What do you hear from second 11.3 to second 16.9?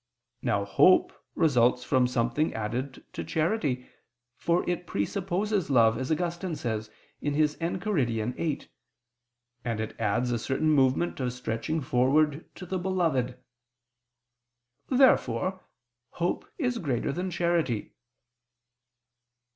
stretching forward to the beloved. Therefore hope is